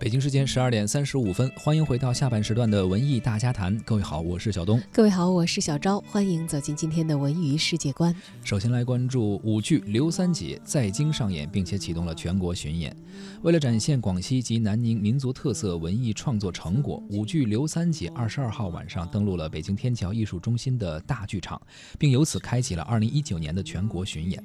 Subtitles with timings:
[0.00, 3.76] 北京时间十二点三十五分，欢迎回到下半时段的文艺大家谈。
[3.80, 4.80] 各位好，我是小东。
[4.92, 5.98] 各位好，我是小昭。
[6.02, 8.14] 欢迎走进今天的文娱世界观。
[8.44, 12.96] 首先来关注舞剧《刘三姐》在京上演，并且启动了全国巡演。
[13.42, 21.60] 为了展现广西及南宁民族特色文艺创作成果，舞剧《刘三姐》二十二号晚上登陆了北京天桥艺术中心的大剧场，
[21.98, 24.40] 并由此开启了二零一九年的全国巡演。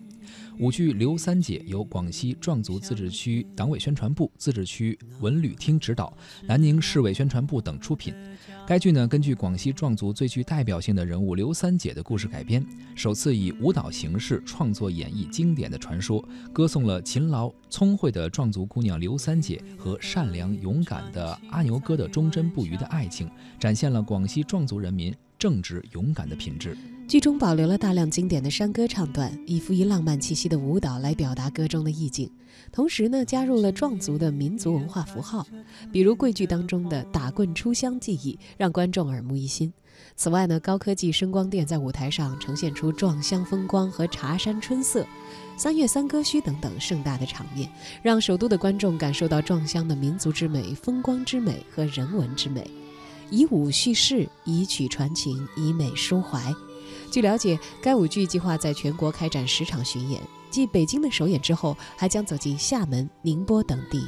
[0.57, 6.11] 舞剧《刘三姐》由广西壮族自治区党委宣传部、自治区文旅厅指导，
[6.47, 8.15] 南宁市委宣传部等出品。
[8.65, 26.77] 该剧呢，根据广西壮族最具代表性的人物刘三姐的故事改编，首次以舞蹈形式创作演绎经典的传说，歌颂了勤劳聪慧的壮族姑娘刘三姐和善良勇敢的阿牛哥的忠贞不渝的爱情，展现了广西壮族人民正直勇敢的品质。
[27.13, 32.27] 剧中保留了大量经典的山歌唱段，以富于浪漫气息的舞蹈来表达歌中的意境。
[32.71, 35.45] 同时呢，加入了壮族的民族文化符号，
[35.91, 39.71] 比如桂剧当中的打棍出乡技艺，让观众耳目一新。
[40.15, 45.05] 此外呢，高科技声光电在舞台上呈现出壮乡风光和茶山春色、
[45.55, 47.69] 三月三歌墟等等盛大的场面，
[48.01, 52.67] 让首都的观众感受到壮乡的民族之美、风光之美和人文之美。
[53.29, 56.51] 以舞叙事，以曲传情，以美抒怀。
[57.11, 64.07] 据了解，该舞剧计划在全国开展十场巡演，继北京的首演之后，还将走进厦门、宁波等地。